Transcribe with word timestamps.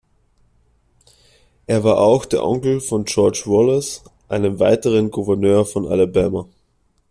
Er 1.67 1.83
war 1.83 1.99
auch 1.99 2.25
der 2.25 2.43
Onkel 2.43 2.81
von 2.81 3.05
George 3.05 3.43
Wallace, 3.45 4.03
einem 4.29 4.57
weiteren 4.59 5.11
Gouverneur 5.11 5.63
von 5.63 5.85
Alabama. 5.85 6.47